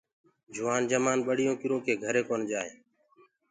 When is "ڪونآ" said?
2.27-2.45